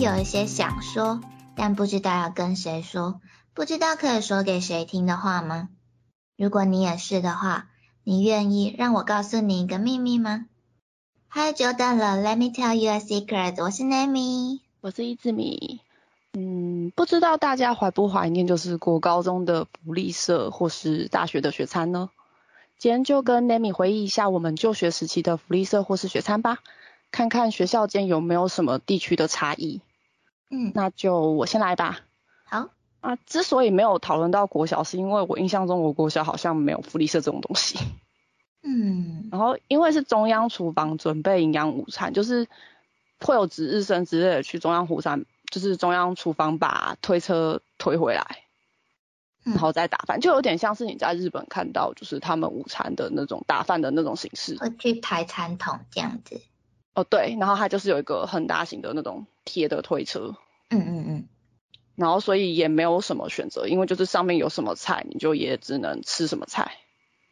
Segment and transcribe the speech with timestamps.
[0.00, 1.20] 有一些想说，
[1.54, 3.20] 但不知道要跟谁说，
[3.52, 5.68] 不知道可以说给谁听的话吗？
[6.38, 7.68] 如果你也是的话，
[8.02, 10.46] 你愿意让我告诉你一个秘密吗？
[11.28, 13.62] 嗨，久等了，Let me tell you a secret。
[13.62, 15.80] 我是 Nami，我是一字米。
[16.32, 22.08] 嗯，不知道大家怀不怀念就是国高中的福利社或是大学的学餐呢？
[22.78, 26.60] 今天就跟 Nami 回忆一下我们就学时期的福利社或是学餐吧，
[27.10, 29.82] 看看学校间有没有什么地区的差异。
[30.50, 32.00] 嗯，那就我先来吧。
[32.44, 32.68] 好。
[33.00, 37.78] 啊，之所以没有讨论到国小，是因为我印象中我国小好像没有福利社这种东西。
[38.62, 39.28] 嗯。
[39.32, 42.46] 然后因为是中央厨房准备营养午餐，就是
[43.20, 48.44] 会有值日生之类的去中央湖山，就是中央厨房把推车推回来，
[49.44, 54.58] 然后再打饭，就有点像是你在日本看到就是他们午餐的那种打饭的那种形式。
[54.58, 56.42] 会去抬餐桶这样子。
[56.92, 60.36] 哦，对，然后它就是有一个很大型的那种铁的推车。
[60.70, 61.28] 嗯嗯嗯。
[61.96, 66.76] 然后所以也没有什么选择，因为就是上面有什么菜，你就也只能吃什么菜。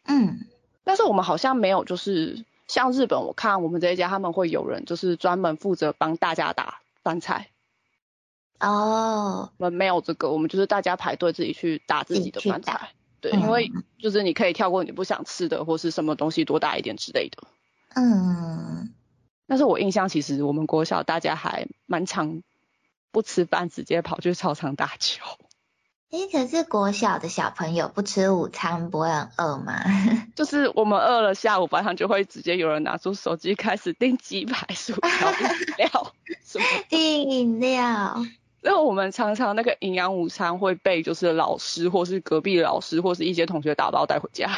[0.04, 0.40] 嗯。
[0.82, 7.48] 但是我们好像没有，就是像日本，我看我们这一家他们会有人就是专门负责帮大家打饭菜。
[8.58, 9.52] 哦。
[9.56, 12.90] 我们没有这个，我们就是大家排队自己去打自己的饭菜。
[13.20, 17.48] 对，因为就是你可以跳过你不想吃的或是什么东西多打一点之类的。
[17.94, 18.92] 嗯。
[19.48, 22.42] 但是我印象其实我们国小大家还蛮常
[23.10, 25.24] 不吃饭，直接跑去操场打球。
[26.10, 29.74] 诶，可是国小的小朋友不吃午餐不会很饿吗？
[30.36, 36.12] 就是我们饿了，下午班上就会直接有人拿出手机开始订鸡排、薯条、饮料
[36.44, 36.64] 什么。
[36.88, 38.24] 订饮料。
[38.62, 44.50] 因为我们常常那个营养午餐会被就是老师或是隔壁老师或是一些同学打包带回家。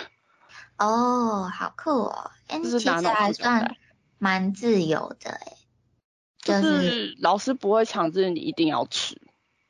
[0.78, 2.30] 哦，好酷哦！
[2.48, 3.76] 哎，其实还算
[4.20, 5.56] 蛮自由的哎。
[6.38, 9.20] 就是老师不会强制你一定要吃。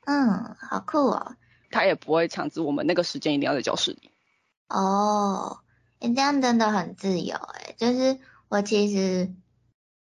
[0.05, 1.35] 嗯，好酷哦。
[1.71, 4.11] 他也不会强制我们那个时间一定要在教室里。
[4.67, 5.61] 哦，
[5.99, 7.73] 你这样真的很自由哎。
[7.77, 8.19] 就是
[8.49, 9.33] 我其实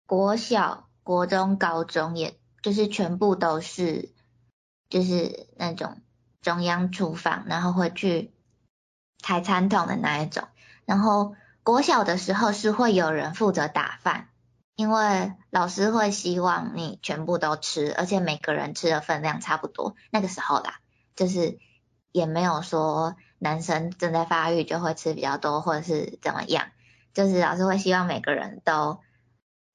[0.05, 4.09] 国小、国中、高中，也就是全部都是，
[4.89, 6.01] 就是那种
[6.41, 8.31] 中央厨房，然后会去
[9.19, 10.47] 抬餐桶的那一种。
[10.85, 14.29] 然后国小的时候是会有人负责打饭，
[14.81, 19.95] 因为老师会希望你全部都吃，而且每个人吃的分量差不多。
[20.09, 20.79] 那个时候啦。
[21.13, 21.59] 就是
[22.13, 26.69] 也没有说男生正在发育就会吃比较多或者是怎么样，
[27.13, 28.99] 就是老师会希望每个人都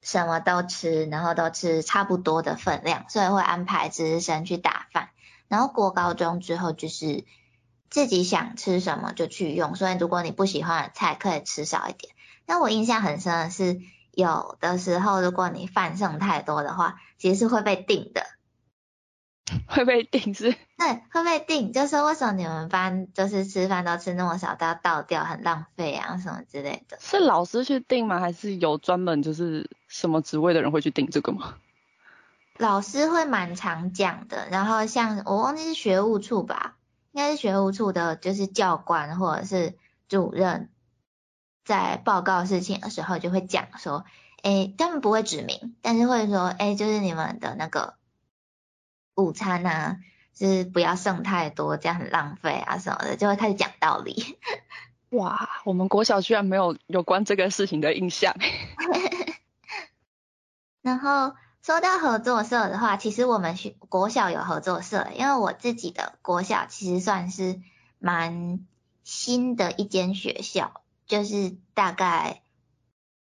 [0.00, 5.10] 什么都吃，然后都吃差不多的分量，所以会安排值日生去打饭。
[5.46, 7.24] 然后过高中之后就是
[7.90, 12.14] 自己想吃什么就去用，所以如果你不喜欢的菜可以吃少一点。
[12.46, 13.80] 那我印象很深的是，
[14.16, 18.22] 有的时候如果你饭剩太多的话，其实是会被定的。
[19.68, 20.50] 会被定是？
[20.50, 26.96] 对，会被定，就是为什么你们班就是吃饭都吃那么少，都要倒掉，很浪费啊，什么之类的。
[26.98, 28.18] 是老师去定吗？
[28.18, 31.54] 还是有专门就是什么职位的人会去定这个吗？
[32.56, 36.78] 老师会蛮常讲的，然后像我忘记是学务处吧，
[37.12, 39.74] 应该是学务处的，就是教官或者是
[40.08, 40.70] 主任，
[41.66, 44.06] 在报告事情的时候就会讲说，
[44.42, 47.96] 哎，他们不会指名，但是会说，哎，就是你们的那个。
[49.18, 49.96] 午餐呐，
[50.34, 54.36] 是不要剩太多，这样很浪费啊什么的，就会开始讲道理。
[55.08, 58.36] 哇，我们国小居然没有有关这个事情的印象。
[60.82, 67.58] 然后说到合作社的话，其实我们学国小有合作社，因为我自己的国小其实算是
[67.98, 68.66] 蛮
[69.02, 72.42] 新的一间学校，就是大概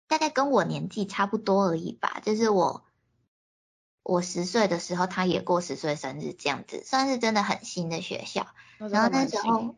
[0.08, 2.84] 大概跟我年纪差不多而已吧，就是我。
[4.02, 8.46] 我十岁的时候，他也过十岁生日，这样子算是真的很新的学校。
[8.78, 9.76] 然后那时候，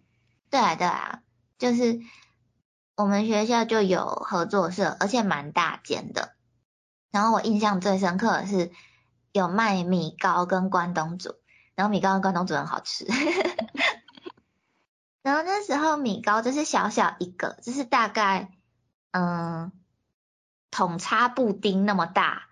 [0.48, 1.22] 对啊对啊，
[1.58, 2.00] 就是
[2.94, 6.36] 我们学校就有合作社，而且蛮大间的。
[7.10, 8.70] 然后我印象最深刻的是
[9.32, 11.34] 有卖米糕跟关东煮，
[11.74, 13.04] 然后米糕跟关东煮很好吃。
[15.22, 18.50] 然后那时候米糕就是小小一个，就是大概
[19.10, 19.72] 嗯
[20.70, 22.48] 桶叉布丁那么大。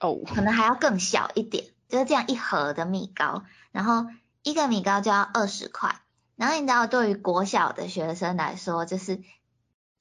[0.00, 4.06] 哦，可能还要更小一点，就是这样一盒的米糕，然后
[4.42, 6.00] 一个米糕就要二十块，
[6.36, 9.22] 然后你知道对于国小的学生来说，就是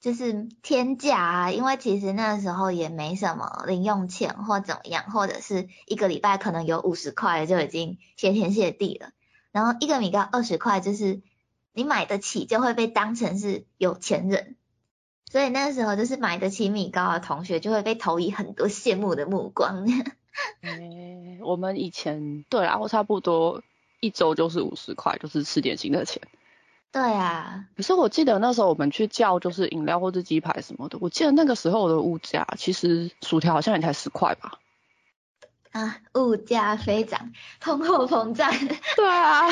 [0.02, 9.12] 就是天价啊，因为其实那时候也没什么零用钱或怎么样，或者是一个礼拜可能有五十块就已经谢天谢地了，
[9.54, 11.22] 然后一个米糕二十块，就是
[11.74, 14.56] 你买得起就会被当成是有钱人。
[15.32, 19.86] 所以那时候就是买得起米糕的同学就会被投以很多羡慕的目光。
[20.62, 23.64] 诶，我们以前对啊，我差不多
[24.00, 26.22] 一周就是五十块，就是吃点心的钱。
[26.92, 34.60] 对啊，可是我记得那时候我们去叫就是饮料或者鸡排什么的，我记得那个时候的物价其实薯条好像也才十块吧。
[35.74, 38.50] 啊，物价飞涨，通货膨胀。
[38.96, 39.50] 对啊。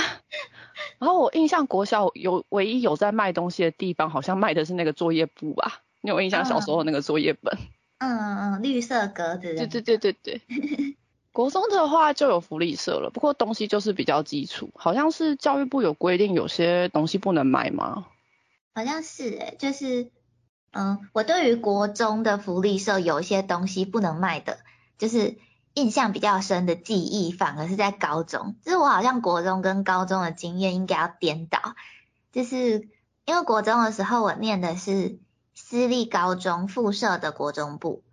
[0.97, 5.81] 然后我印象国小有唯一有在卖东西的地方，好像卖的是那个作业簿吧？
[6.01, 7.57] 你有印象小时候那个作业本？
[8.00, 9.68] 嗯嗯，绿色格子的。
[9.68, 10.41] 对对对对对。
[11.33, 18.06] 国中的话就有福利社了，不过东西就是比较基础，好像是教育部有规定有些东西不能买吗？
[18.75, 20.12] 好像是诶，就是，
[20.71, 24.59] 嗯，我对于国中的福利社有一些东西不能卖的，
[24.97, 25.38] 就是
[25.73, 31.75] 印象比较深的记忆，反而是在高中，就是我好像国中跟高中的经验应该要颠倒，
[32.31, 32.89] 就是
[33.25, 35.19] 因为国中的时候我念的是
[35.53, 38.03] 私立高中附设的国中部，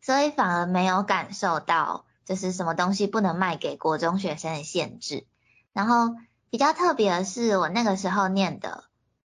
[0.00, 2.04] 所以反而没有感受到。
[2.26, 5.26] 就是什么东西不能卖给国中学生的限制，
[5.74, 6.16] 然后
[6.48, 8.84] 比较特别的是，我那个时候念的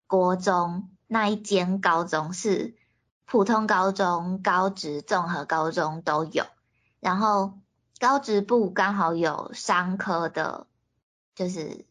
[0.05, 2.75] 国中那一间高中是
[3.25, 6.45] 普通高中、高职、综合高中都有，
[6.99, 7.53] 然后
[8.03, 10.67] 高职部刚好有商科的，
[11.35, 11.85] 就是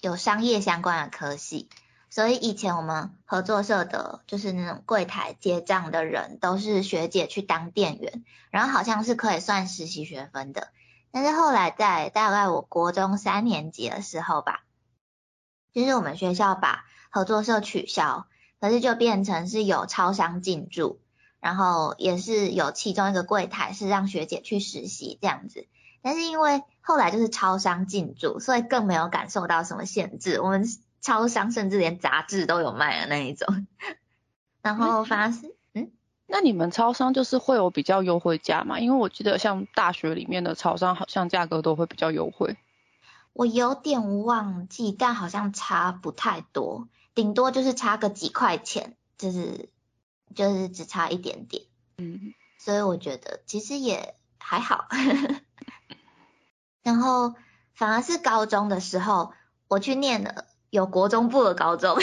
[0.00, 1.68] 有商业相关的科系。
[2.08, 10.68] 所以以前我们合作社的，就是那种柜台结账的人，都是学姐去当店员，然后好像是可以算实习学分的。
[11.10, 14.64] 但是后来在大概我国中三年级的时候吧，
[15.74, 18.26] 就是我们学校把合作社取消，
[18.58, 20.98] 可是就变成是有超商进驻，
[21.46, 25.68] 然后也是有其中一个柜台是让学姐去实习这样子。
[26.02, 30.40] 但是因为后来就是超商进驻，所以更没有感受到什么限制。
[30.40, 30.66] 我们。
[31.02, 33.68] 超商甚至连杂志都有卖的那一种，
[34.60, 35.92] 然后发现，嗯，
[36.26, 38.80] 那你们超商就是会有比较优惠价吗？
[38.80, 42.56] 因为我记得像大学里面的超商，好像价格都会比较优惠。
[43.34, 49.68] 我有点忘记，但好像差不太多，顶多就是差个几块钱，就是
[50.34, 51.62] 就是只差一点点。
[51.98, 54.88] 嗯，所以我觉得其实也还好。
[56.82, 57.34] 然后
[57.74, 59.32] 反而是高中的时候，
[59.68, 60.46] 我去念了。
[60.68, 61.96] 有国中部的高中，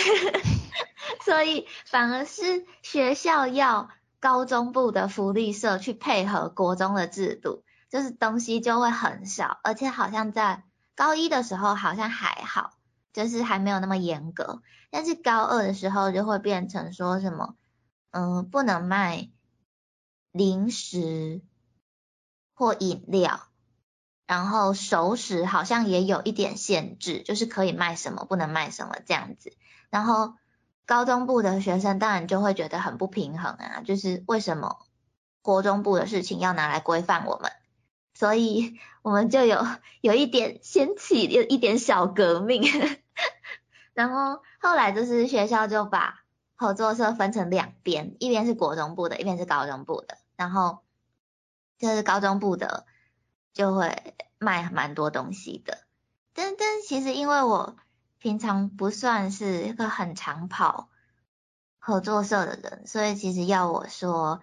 [1.26, 3.90] 所以反而是学校要
[4.22, 10.64] 高中部的福利社去配合国中的制度，就是东西就会很少，而且好像在
[10.96, 12.72] 高一的时候好像还好，
[13.12, 17.56] 就是还没有那么严格，但是高二的时候就会变成说什么，
[18.14, 19.30] 嗯，不能卖
[20.32, 21.42] 零食
[22.54, 23.42] 或饮料。
[24.26, 29.52] 然后熟食好像也有一点限制，就是可以卖什么，不能卖什么这样子。
[29.90, 30.36] 然后
[30.86, 34.78] 高中部的学生当然就会觉得很不平衡啊，就是为什么
[35.42, 37.52] 国中部的事情要拿来规范我们？
[38.14, 39.66] 所以我们就有
[40.00, 42.64] 有一点掀起有一点小革命。
[43.94, 46.23] 然后后来就是学校就把
[46.64, 50.18] 合作社分成两边，一边是国中部的，一边是高中部的。
[50.36, 50.80] 然后
[51.78, 52.86] 就是高中部的。
[53.56, 55.84] 就会卖蛮多东西的，
[56.34, 57.76] 但但其实因为我
[58.18, 60.90] 平常不算是一个很常跑
[61.78, 64.42] 合作社的人，所以其实要我说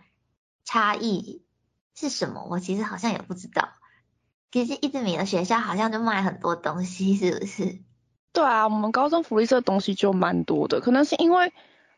[0.64, 1.44] 差异
[1.92, 3.70] 是什么，我其实好像也不知道。
[4.52, 7.80] 其实一直米的学校好像就卖很多东西，是不是？
[8.32, 11.52] 对啊，我们高中福利社东西就蛮多的，可能是因为。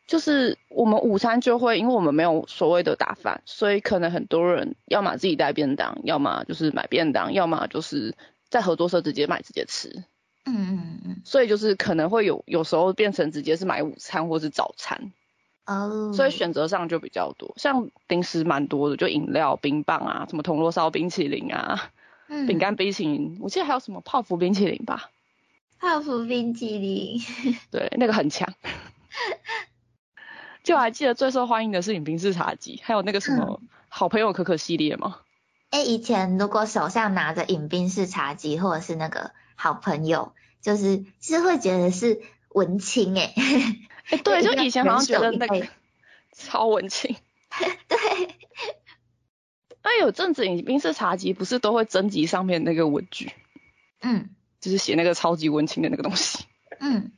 [0.06, 8.14] 就是我们午餐就会，因为我们没有所谓的打饭，所以可能很多人要么自己带便当，要么就是买便当，要么就是
[8.50, 10.04] 在合作社直接买直接吃。
[10.44, 11.16] 嗯嗯嗯。
[11.24, 15.12] 所以就是可能会有有时候变成直接是买午餐或是早餐。
[15.64, 16.12] 哦。
[16.12, 21.90] 所以选择上就比较多，像零食蛮多的，就饮料、冰棒啊，什么铜锣烧冰淇淋啊，
[22.48, 25.10] 饼干冰淇淋，我记得还有什么泡芙冰淇淋吧。
[25.78, 27.18] 泡芙冰淇淋。
[27.70, 28.52] 对，那个很强。
[30.62, 35.18] 就还记得最受欢迎的是饮冰式茶几，还有那个什么好朋友可可系列吗？
[35.70, 43.32] 哎，以前如果手上拿着饮冰式茶几或者是那个好朋友，就是是会觉得是文青哎。
[44.10, 45.66] 哎，对， 就以前好像觉得那个
[46.32, 47.16] 超文青。
[47.88, 47.98] 对。
[49.82, 53.32] 那有阵子饮冰式茶几不是都会征集上面那个文具？
[54.00, 54.30] 嗯。
[54.60, 56.44] 就是写那个超级文青的那个东西。
[56.78, 57.12] 嗯。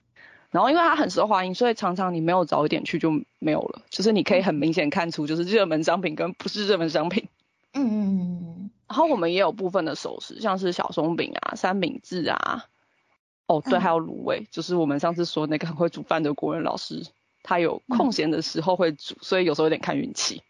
[0.55, 3.83] 然后因为它很受欢迎，所以常常你没有早一点去就没有了。
[3.91, 7.29] 就是你可以很明显看出，就是热门商品跟不是热门商品。
[7.73, 8.71] 嗯嗯嗯嗯。
[8.87, 12.67] 然后我们也有部分的熟食，像是小松饼啊、三明治啊。
[13.49, 17.05] 哦，对，还有卤味，就是我们上次说那个很会煮饭的国人老师，
[17.43, 20.41] 他有空闲的时候会煮，所以有时候有点看运气。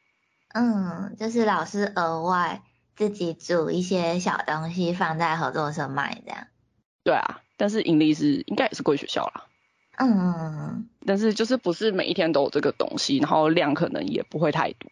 [0.53, 2.61] 嗯，就是老师额外
[2.95, 6.47] 自己煮一些小东西放在合作社卖这样。
[7.05, 9.47] 对啊，但是盈利是应该也是归学校啦。
[9.99, 10.89] 嗯。
[11.07, 14.91] 但是就是不是每一天都有这个东西，然后量可能也不会太多。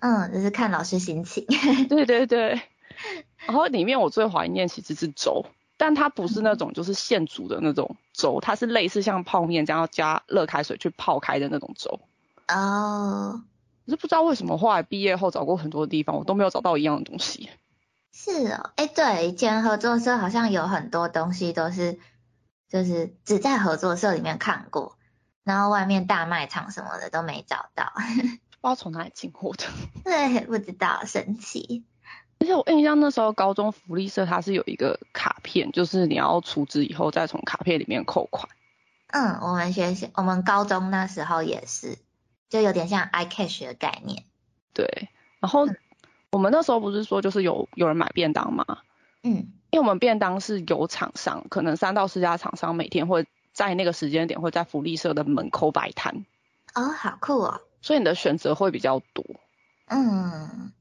[0.00, 1.46] 嗯，就是看老师心情。
[1.88, 2.60] 对对对。
[3.46, 5.44] 然后里面我最怀念其实是粥，
[5.76, 12.00] 但它不是那种就是现煮的那种粥，它是类似像泡面这样加热开水去泡开的那种粥。
[12.48, 13.42] 哦。
[13.84, 17.50] 我是不知道为什么后来毕业后找过很多地方，我都没有找到一样的东西。
[18.12, 21.98] 是哦，哎，对，以前合作社好像有很多东西都是，
[22.72, 24.96] 就是只在合作社里面看过，
[25.44, 27.92] 然后外面大卖场什么的都没找到。
[28.62, 29.66] 不知道从哪里进货的。
[30.02, 31.84] 对，不知道，神奇。
[32.38, 38.48] 而且我印象那时候高中福利社它是有一个卡片，就是你要储值以后再从卡片里面扣款。
[39.08, 41.98] 嗯，我们学校，我们高中那时候也是。
[42.48, 44.24] 就有点像 iCash 的概念，
[44.72, 45.10] 对。
[45.40, 45.66] 然后
[46.30, 48.64] 我们那时候不是说就是有有人买便当吗？
[49.22, 49.52] 嗯。
[49.72, 56.24] 因为我们便当是有厂商，可能三到四家厂商每天会在那个时间点会在福利社的门口摆摊。
[56.74, 57.62] 哦，好酷哦！
[57.80, 59.24] 所以你的选择会比较多。
[59.86, 60.72] 嗯。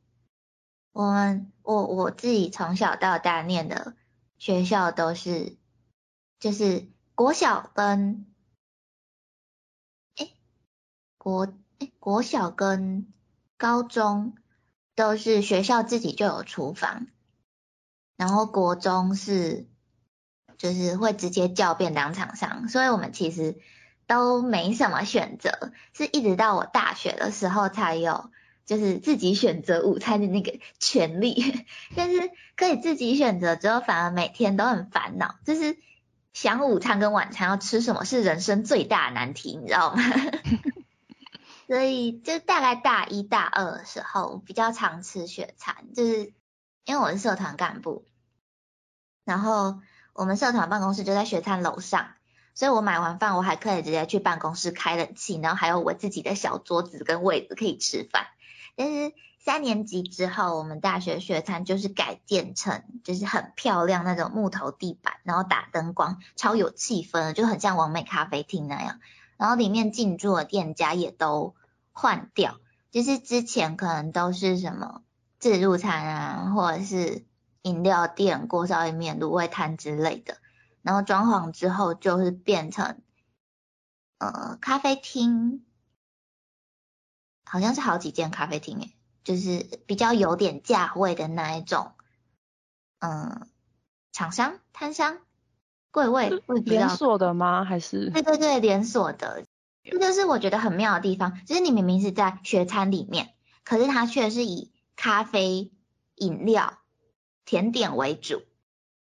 [0.91, 3.95] 我们我我自己从小到大念的
[4.38, 5.55] 学校都是，
[6.39, 8.27] 就是国小跟。
[11.17, 11.53] 国
[12.00, 13.13] 国小跟
[13.55, 14.36] 高中
[14.95, 17.05] 都是学校自己就有厨房，
[18.21, 19.65] 然后国中是
[20.59, 23.57] 就是会直接叫便当厂商，所以我们其实
[24.05, 28.29] 都没什么选择，是一直到我大学的时候才有
[28.67, 35.79] 就是自己选择午餐的那个 权利，但是可以自己选择之后，反而每天都很烦恼，就是
[36.31, 40.03] 想午餐跟晚餐要吃什么是人生最大的难题，你知道吗？
[41.65, 46.31] 所以就大概大一大二的时候比较常吃雪餐，就是
[46.85, 48.03] 因为我是社团干部，
[49.31, 49.79] 然后
[50.11, 52.07] 我们社团办公室就在雪餐楼上，
[52.53, 58.27] 所以我买完饭我还可以直接去办公室开冷气，然后还有我自己的小桌子跟位子可以吃饭。
[58.75, 69.00] 但是三年级之后，我们大学学餐就是改建成就是很漂亮那种木头地板，然后打灯光，超有气氛，就很像完美咖啡厅那样，
[69.38, 71.55] 然后里面进驻的店家也都。
[71.93, 72.55] 换掉，
[72.89, 75.01] 就是之前可能都是什么
[75.39, 77.25] 自助餐啊，或者是
[77.63, 80.37] 饮料店、锅烧意面、卤味摊之类的，
[80.81, 83.01] 然后装潢之后就是变成
[84.17, 85.65] 呃咖啡厅，
[87.45, 91.91] 好像是好几间咖啡厅诶，就是比较有点价位的那一种，
[92.99, 93.47] 嗯，
[94.11, 95.19] 厂商摊商
[95.91, 97.63] 柜位，连锁的吗？
[97.63, 98.09] 还是？
[98.09, 99.45] 对对对，连锁的。
[99.83, 105.71] 这就是我觉得很妙的地方，就是你明明是在学餐里面，可是它却是以咖啡、
[106.15, 106.77] 饮料、
[107.51, 108.43] 甜点为主，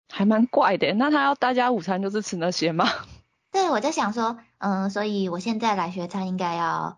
[0.09, 0.95] 还蛮怪的。
[0.95, 2.87] 那他要大家午餐就是吃那些吗？
[3.51, 6.97] 对，我在想说，嗯，所以我现在来学餐应该要，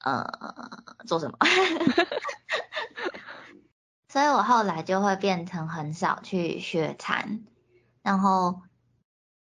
[0.00, 0.26] 呃，
[1.06, 1.38] 做什么？
[4.10, 7.44] 所以我后来就会变成很少去学餐，
[8.02, 8.60] 然后。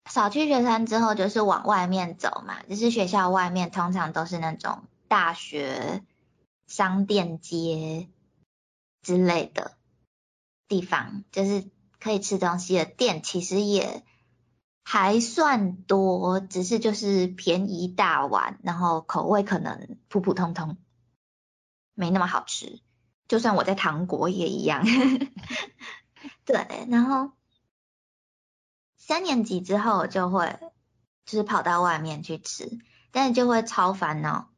[0.10, 6.04] 少去学餐之后，就是往外面走嘛，就是学校外面通常都是那种大学、
[6.68, 8.08] 商店街
[9.02, 9.74] 之类的
[10.72, 14.06] 地方，就是可以吃东西的店，其实也
[14.84, 20.78] 还算多，只是就是便宜大碗，然后口味可能普普通通，
[21.94, 22.82] 没那么好吃。
[23.28, 24.86] 就算我在糖果也一样，
[26.46, 27.34] 对，然后。
[28.98, 30.58] 三年级之后就会
[31.26, 32.80] 就是跑到外面去吃，
[33.12, 34.51] 但是就会超烦恼，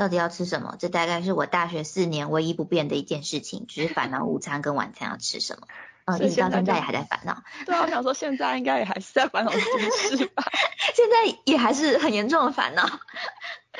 [0.00, 0.76] 到底要吃什么？
[0.78, 5.66] 这大概是我大学四年唯一不变的一件事情，就是烦恼午餐跟晚餐要吃什么。
[6.06, 7.42] 嗯，一直到现在也还在烦恼。
[7.66, 10.42] 对啊，我想说现在应该也还是在烦恼这件事吧。
[10.96, 12.88] 现在也还是很严重的烦恼。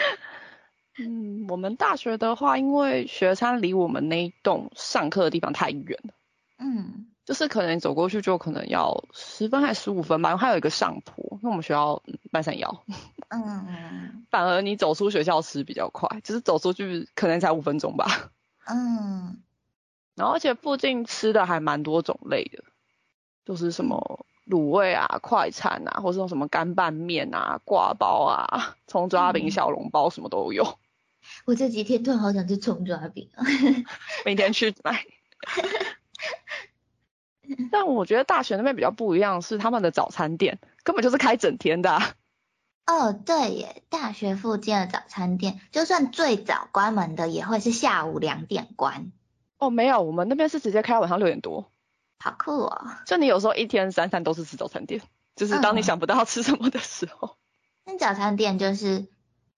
[1.00, 6.12] 嗯，我们大学的话，因为学餐离我们那一栋上课的地方太远了。
[6.58, 7.06] 嗯。
[7.24, 12.84] 就是可能走过去就可能要十分还十五分吧，还有一个上坡，因为我们学校半山腰。
[13.28, 14.19] 嗯。
[14.30, 18.30] 反而你走出学校吃比较快，就是走出去可能才五分钟吧。
[18.66, 19.42] 嗯。
[20.16, 22.64] 然后而且附近吃的还蛮多种类的，
[23.44, 30.78] 就是什么卤味啊、快餐啊，或是什么干拌面啊、挂包啊、葱抓饼、小笼包什么都有。
[31.46, 33.44] 我这几天突然好想吃葱抓饼啊！
[34.26, 35.04] 明天去买。
[37.70, 41.98] 但我觉得大学那边比较不一样，是他们的早餐店根本就是开整天的。
[42.90, 49.12] 哦，对耶，大学附近的早餐店，就算最早关门的，也会是下午两点关。
[49.58, 51.70] 哦，没有，我们那边是直接开到晚上六点多。
[52.18, 52.88] 好酷哦！
[53.06, 55.02] 就你有时候一天三餐都是吃早餐店，
[55.36, 57.36] 就是当你想不到吃什么的时候。
[57.84, 59.06] 那早餐店就是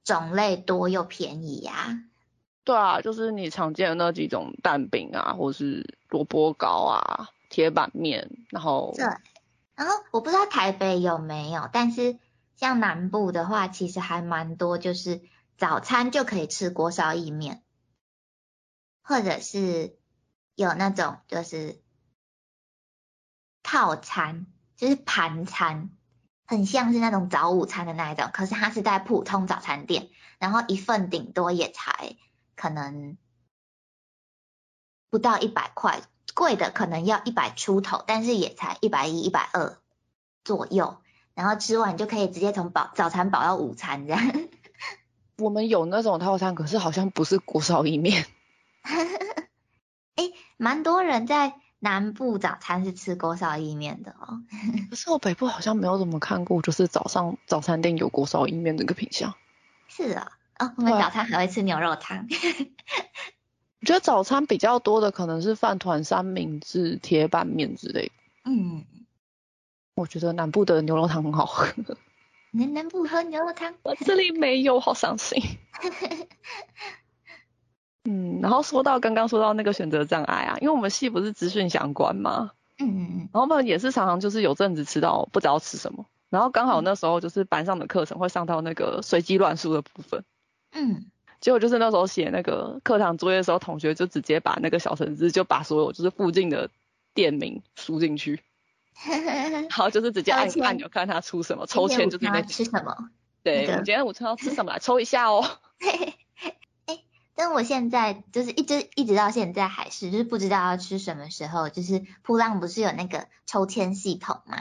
[0.05, 2.05] 种类多又便宜呀。
[2.65, 9.07] 对啊，就是你常见的那几种蛋饼啊，或是萝卜糕啊、铁板面，然后对，
[9.75, 12.19] 然后我不知道台北有没有，但是
[12.57, 15.23] 像南部的话，其实还蛮多，就是
[15.57, 17.63] 早餐就可以吃锅烧意面，
[19.03, 19.99] 或者是
[20.55, 21.81] 有那种就是
[23.63, 25.91] 套餐，就是盘餐，
[26.47, 32.17] 很像是那种早午餐的那一种，可是它是在普通早餐店，然后一份顶多也才。
[32.55, 33.17] 可能
[35.11, 36.03] 不到一百块，
[36.35, 39.81] 贵的可能要一百出头，但是也才一百一、一百二
[40.45, 41.03] 左右，
[41.35, 44.33] 然后吃完就可以直接从饱早餐饱到午餐这样。
[45.39, 48.27] 我们有那种套餐，可是好像不是锅烧意面。
[50.17, 54.43] 哎，蛮多人在南部早餐是吃锅烧意面的哦。
[54.91, 59.35] 可是我北部好像没有怎么看过，就是早上早餐店有锅烧意面这个品相。
[59.89, 60.33] 是啊。
[60.59, 62.27] 哦，我们早餐还会吃牛肉汤。
[63.81, 68.13] 我觉得早餐比较多的可能是饭团、三明治、铁板面之类。
[68.45, 68.85] 嗯，
[69.95, 71.73] 我觉得南部的牛肉汤很好喝。
[72.51, 73.75] 你南部喝牛肉汤？
[73.83, 75.43] 我这里没有，好伤心。
[78.05, 82.51] 嗯，然后说到刚刚说到那个选择障碍啊，因为我们系不是资讯相关嘛？
[82.79, 83.19] 嗯嗯嗯。
[83.33, 90.25] 然后我们也是常常就是有阵子吃到不知道吃什么，然后刚好那时候就是班上的课程会上到那个随机乱数的部分。
[90.73, 91.07] 嗯，
[91.41, 96.71] 结果就是那时候写那个课堂作业的时候，同学就直接把那个小橙子就把所有就是附近的
[97.15, 98.41] 店名输进去，
[99.05, 103.11] 然后就是直接按按钮看他出什么，抽签就是那吃什么。
[103.43, 105.45] 对，我今天午餐要吃什么来抽一下哦。
[106.87, 106.99] 哎，
[107.35, 114.57] 但我现在就是一直一直到现在还是就是不知道要吃什么时候，就是扑浪不是有那个抽签系统吗？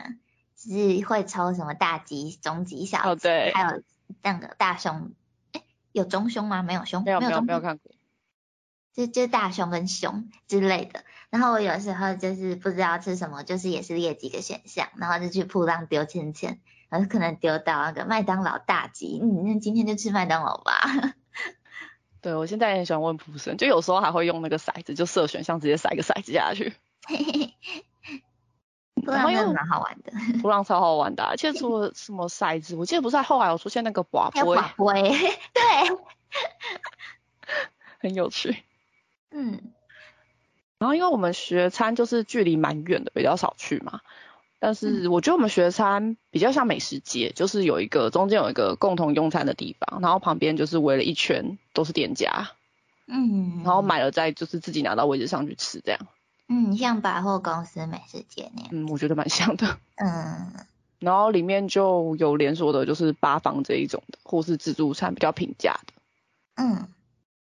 [0.56, 3.84] 就是会抽什么大吉、中吉、小吉，还有
[4.22, 5.12] 那个大熊。
[5.92, 6.64] 有中胸吗？
[6.64, 7.92] 没有胸，没有没有没有看过，
[8.94, 11.04] 就就大胸跟胸之类的。
[11.32, 20.84] 然后我有时候就是不知道吃什么，就是也是列几个选项，然后就去铺浪丢钱钱，然后可能丢到那个麦当劳大吉，嗯，那今天就吃麦当劳吧。
[22.22, 26.74] 对，我现在也很喜欢问普生，就有时候还会用那个骰子，就设选项直接骰个骰子下去。
[29.04, 35.02] 不然又蛮好玩的，不让超好玩的，而且除了 什么骰子，我记得不是后来有出现那个刮杯，刮杯，
[35.54, 35.64] 对，
[38.00, 38.64] 很有趣。
[39.32, 39.72] 嗯，
[40.82, 44.02] 然后因为我们学餐就是距离蛮远的，比较少去嘛。
[44.58, 52.50] 但是我觉得我们学餐比较像美食街，就是有一个中间有一个共同用餐的地方，然后旁边就是围了一圈都是店家，
[53.06, 56.00] 嗯，然后买了再就是自己拿到位置上去吃这样。
[56.48, 58.70] 嗯，像百货公司美食街那样。
[58.72, 59.78] 嗯，我觉得蛮像的。
[59.98, 60.52] 嗯。
[60.98, 65.94] 然后里面就有连锁的，就是八方这一种的，或是自助餐比较平价的。
[66.56, 66.88] 嗯。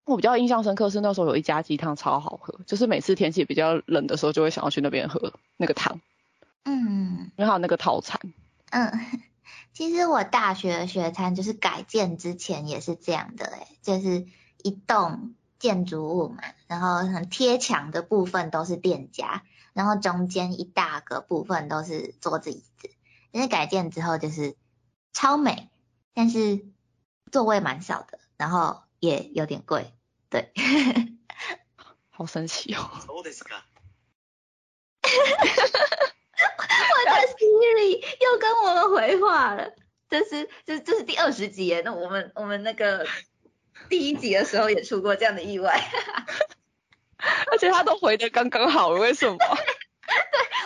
[0.04, 6.00] 我比较印象深刻是那时候有一家鸡汤超好喝，就是每次天气比较冷的时候就会想要去那边喝那个汤。
[6.64, 7.30] 嗯。
[7.36, 8.20] 然后那个套餐。
[8.70, 8.90] 嗯。
[9.72, 14.26] 其实我大学学餐就是改建之前也是这样的哎，就是
[14.62, 15.34] 一栋。
[15.62, 22.90] 建筑物嘛，然后很贴墙的部分都是店家，然后中间一大个部分都是桌子椅子。
[23.30, 24.56] 因为改建之后就是
[25.12, 25.70] 超美，
[26.14, 26.66] 但是
[27.30, 29.92] 座位蛮少的，然后也有点贵，
[30.30, 30.52] 对。
[32.08, 32.88] 好神奇哦。
[33.10, 33.30] 我的
[37.36, 39.72] Siri 又跟我们回话了，
[40.08, 43.04] 这是这这是第二十集耶，那我们我们那个。
[43.88, 45.76] 第一集的时候也出过这样的意外，
[47.50, 49.36] 而且他都回的刚刚好，为什么？
[49.36, 49.48] 对，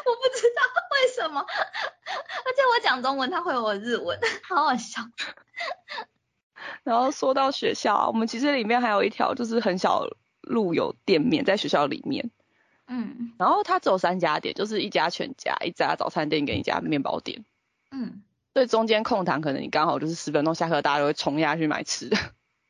[0.05, 5.01] 我不知道为什么，而且我讲中文，他回我日文，好好笑。
[6.87, 10.07] 然后说到学校，我们其实里面还有一条就是很小
[10.41, 12.31] 路有店面在学校里面，
[12.87, 17.45] 嗯，然后它只有三家店，就是一家全家、一家早餐店跟一家面包店，
[17.91, 18.23] 嗯，
[18.55, 22.17] 所以中间空堂可能你刚好就是十分钟下课，大家都会冲下去买吃的。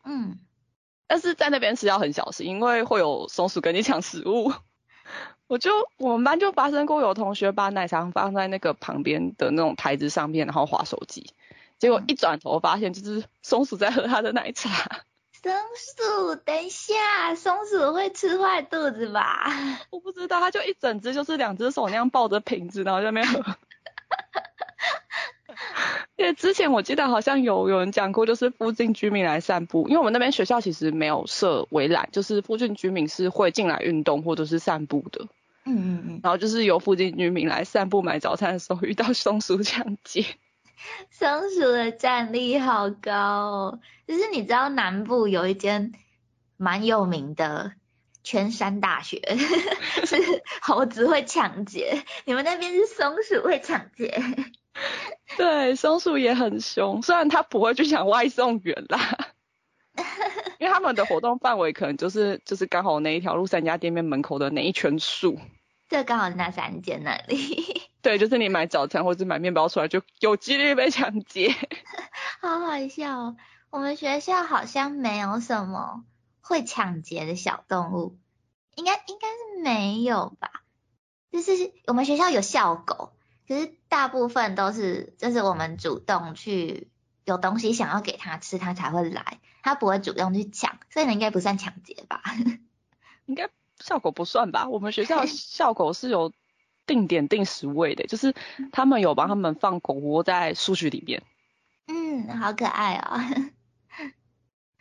[0.02, 0.38] 嗯，
[1.06, 4.50] 但是在那边吃要很小心，因为会有松鼠跟你抢食物。
[5.46, 11.34] 我就我们班就发生过有同学把奶茶放在那个旁边的那种台子上面，然后划手机，
[11.78, 15.02] 结果一转头发现就是松鼠在喝它的奶茶。
[15.42, 19.46] 松鼠，等一下，松鼠会吃坏肚子吧？
[19.90, 23.40] 我不知道，它就一整只就是两只手那样抱着瓶子，然后在那边喝。
[26.16, 35.26] 因为之前我记得好像有有人讲过，就是附近居民来散步，因为我们那边学校其实没有设围栏，就是附近居民是会进来运动或者是散步的。
[35.64, 36.20] 嗯嗯嗯。
[36.22, 40.24] 然后就是由附近居民来散步买早餐的时候遇到松鼠抢劫。
[41.10, 43.80] 松鼠的战力好高哦！
[44.06, 45.92] 就是你知道南部有一间
[46.56, 47.72] 蛮有名的
[48.22, 49.20] 圈山大学，
[50.04, 50.16] 是
[50.60, 54.20] 猴子会抢劫，你们那边是松鼠会抢劫。
[55.36, 59.32] 对，松鼠也很凶，虽然它不会去抢外送员啦，
[60.58, 65.38] 因为他们的活动范围可能就是就是刚好那一条路三家店面门口的那一圈树。
[65.88, 67.85] 这刚好那三间那里。
[68.06, 71.52] 对，就是你买早餐或者买面包出来，就有几率被抢劫。
[72.40, 73.36] 好好笑哦！
[73.68, 76.04] 我们学校好像没有什么
[76.40, 78.16] 会抢劫的小动物，
[78.76, 80.62] 应该应该是没有吧？
[81.32, 83.10] 就是我们学校有校狗，
[83.48, 86.88] 可是大部分都是就是我们主动去
[87.24, 92.22] 有东西想要给它吃，它才会来，它不会主动去抢，所以应该不算抢劫吧？
[93.26, 93.50] 应该。
[93.78, 96.32] 校狗不算吧，我们学校校狗是有
[96.86, 98.34] 定点定时喂的，就是
[98.72, 101.22] 他们有帮他们放狗窝在树区里面。
[101.86, 103.20] 嗯，好可爱哦。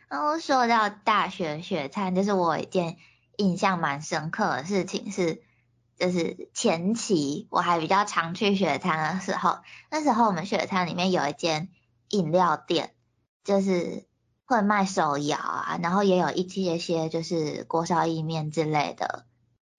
[0.08, 2.96] 然 后说到大学学餐，就是我一件
[3.36, 5.42] 印象蛮深刻的事情是，
[5.98, 9.58] 就是前期我还比较常去学餐的时候，
[9.90, 11.68] 那时候我们学餐里面有一间
[12.08, 12.94] 饮料店，
[13.44, 14.06] 就是。
[14.48, 19.25] 会卖手摇啊，然后也有一些些就是锅烧意面之类的，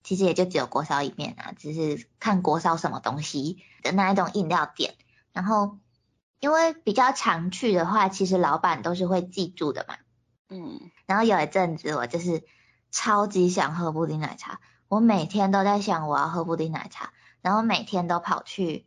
[0.07, 4.95] 其实也就只有锅烧一面啊，只是看锅烧什么东西的那一种饮料店。
[5.33, 5.79] 然后
[6.39, 9.97] 因为比较常去的话，其实老板都是会记住的嘛。
[10.47, 10.79] 嗯。
[11.07, 12.45] 然后有一阵子我就是
[12.89, 18.85] 超级想喝布丁奶茶，我每天都在想我要喝布丁奶茶，然后每天都跑去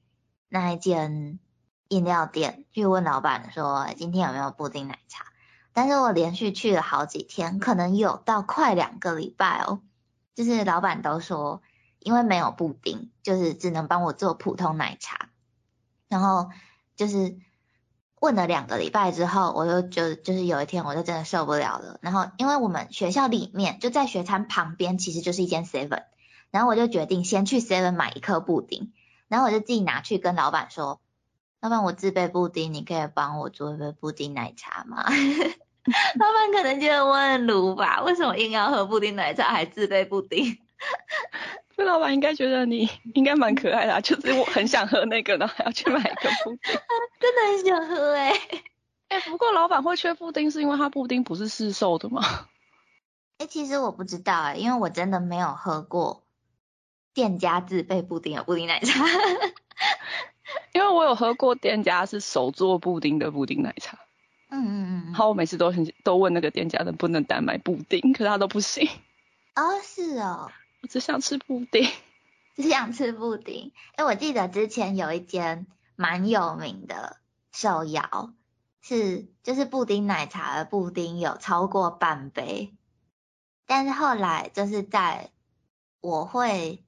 [0.49, 1.39] 那一间
[1.89, 5.27] 饮料店去问老板说今天有没有布丁奶茶。
[5.75, 9.83] 但是我连续去了好几天，可能有到快两个礼拜哦。
[10.35, 11.63] 就是老板都说，
[11.99, 15.29] 因为没有布丁，就是只能帮我做普通奶茶。
[16.09, 16.51] 然后
[16.97, 17.37] 就是
[18.21, 21.99] 问了两个礼拜之后，我就就就是有一天我就真的受不了了。
[22.03, 26.05] 然后因为我们学校里面就在学餐旁边，其实就是一间 seven。
[26.51, 28.93] 然后我就决定先去 seven 买一颗布丁，
[29.29, 31.01] 然后我就自己拿去跟老板说。
[31.63, 35.05] 老板，我自备布丁，你可以帮我做一杯布丁奶茶吗？
[36.19, 40.59] 老板可能觉得我很鲁吧，为什么硬要喝布丁奶茶还自备布丁？
[41.77, 46.73] 这老板应该觉得你 应该蛮可爱的，就是我很想喝那个，然后还要去买一个布丁，
[47.21, 48.33] 真的很想喝哎。
[49.09, 52.23] 哎，不过老板会缺布丁是因为他布丁不是市售的吗？
[53.39, 56.23] 哎，其实我不知道哎，因为我真的没有喝过
[57.13, 59.05] 店家自备布丁的布丁奶茶。
[60.73, 63.99] 因为我有喝过店家是手做布丁的布丁奶茶，
[64.51, 68.89] 嗯嗯嗯，好我每次都很都问那个店家能不能单买布丁，可是他都不行。
[69.55, 70.51] 哦，是哦，
[70.83, 71.89] 我只想吃布丁，
[72.57, 73.73] 只想吃布丁。
[73.95, 77.19] 哎，我记得之前有一间蛮有名的
[77.53, 78.33] 手摇，
[78.81, 82.75] 是就是布丁奶茶的布丁有超过半杯，
[83.67, 85.31] 但是后来就是在
[86.01, 86.85] 我会。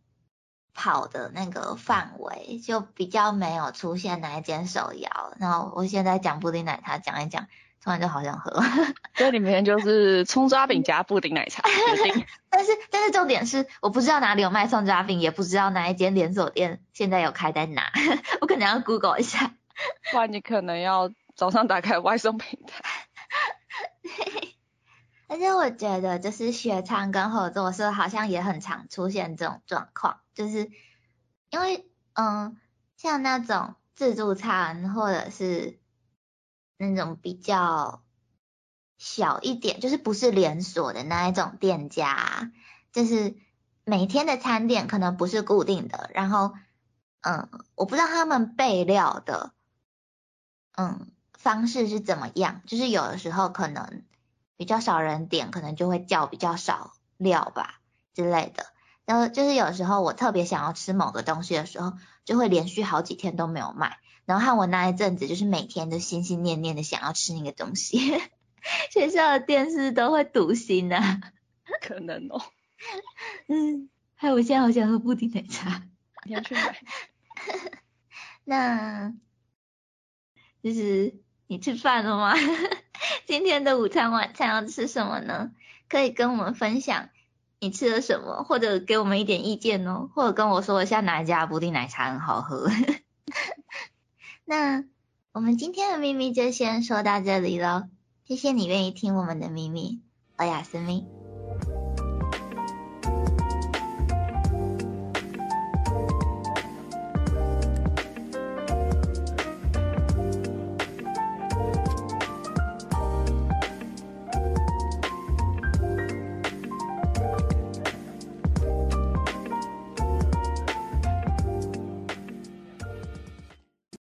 [0.74, 7.46] 跑的那个范围就比较没有出现哪一间手摇，然后我现在讲布丁奶茶讲一讲，
[7.82, 8.62] 突然就好想喝。
[9.14, 11.62] 这里面就是葱抓饼加布丁奶茶。
[12.48, 17.92] 但是但是重点是我不知道哪里有卖葱抓饼，也不知道哪一间连锁店现在有开在哪，
[18.40, 19.52] 我可能要 Google 一下。
[20.10, 22.82] 不然你可能要早上打开外送平台。
[25.32, 30.20] 而且我觉得就是学餐跟合作社好像也很常出现这种状况。
[30.34, 30.70] 就是
[31.48, 32.58] 因为，嗯，
[32.98, 35.80] 像那种自助餐或者是
[36.76, 38.02] 那种比较
[38.98, 42.52] 小一点，就是不是连锁的那一种店家，
[42.92, 43.34] 就是
[43.86, 46.52] 每天的餐点可能不是固定的，然后，
[47.22, 49.54] 嗯，我不知道他们备料的，
[50.76, 54.02] 嗯，方式是怎么样，就是有的时候可能
[54.56, 57.80] 比较少人点，可能就会叫比较少料吧
[58.14, 58.66] 之类的。
[59.04, 63.98] 然后就是有时候我特别想要吃某个东西的时候，就会连续好几天都没有卖。
[64.24, 67.98] 然后和我那一阵子就是每天都心心念念的想要吃那个东西，
[68.92, 71.20] 学校的电视都会堵心呐。
[71.80, 72.40] 可能哦。
[73.48, 75.82] 嗯，还有我现在好想喝布丁奶茶，
[76.24, 76.76] 你要去买。
[78.44, 79.12] 那
[80.62, 82.34] 就是你吃饭了吗？
[83.32, 85.52] 今天的午餐晚餐要吃什么呢？
[85.88, 87.08] 可以跟我们分享。
[87.60, 88.44] 你吃了什么？
[88.44, 92.68] 或者给我们一点意见哦，或者跟我说一下哪一家布丁奶茶很好喝。
[94.44, 94.84] 那
[95.32, 97.84] 我们今天的秘密就先说到这里喽，
[98.26, 100.02] 谢谢你愿意听我们的秘密，
[100.36, 101.21] 欧雅思密。